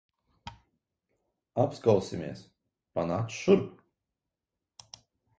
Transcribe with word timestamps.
Apskausimies. 1.63 2.41
Panāc 2.99 3.35
šurp. 3.41 3.85